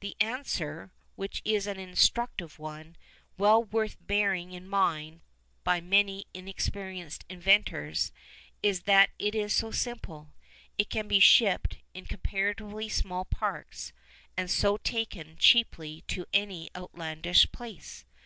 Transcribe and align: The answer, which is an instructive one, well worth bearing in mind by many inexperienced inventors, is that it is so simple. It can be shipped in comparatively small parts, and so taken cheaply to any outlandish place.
The 0.00 0.14
answer, 0.20 0.92
which 1.16 1.40
is 1.42 1.66
an 1.66 1.78
instructive 1.80 2.58
one, 2.58 2.96
well 3.38 3.64
worth 3.64 3.96
bearing 4.06 4.52
in 4.52 4.68
mind 4.68 5.22
by 5.64 5.80
many 5.80 6.26
inexperienced 6.34 7.24
inventors, 7.30 8.12
is 8.62 8.82
that 8.82 9.08
it 9.18 9.34
is 9.34 9.54
so 9.54 9.70
simple. 9.70 10.34
It 10.76 10.90
can 10.90 11.08
be 11.08 11.18
shipped 11.18 11.78
in 11.94 12.04
comparatively 12.04 12.90
small 12.90 13.24
parts, 13.24 13.94
and 14.36 14.50
so 14.50 14.76
taken 14.76 15.38
cheaply 15.38 16.04
to 16.08 16.26
any 16.34 16.68
outlandish 16.76 17.50
place. 17.50 18.04